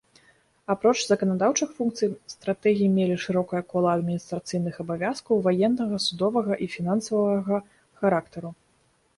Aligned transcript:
Апроч 0.73 0.93
заканадаўчых 1.09 1.69
функцый, 1.79 2.09
стратэгі 2.33 2.87
мелі 2.95 3.17
шырокае 3.25 3.61
кола 3.73 3.89
адміністрацыйных 3.99 4.81
абавязкаў 4.85 5.35
ваеннага, 5.49 6.03
судовага 6.07 6.53
і 6.65 6.71
фінансавага 6.79 7.61
характару. 8.03 8.49